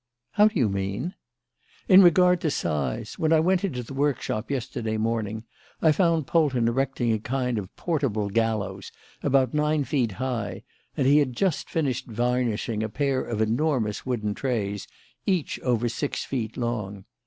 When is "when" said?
3.19-3.31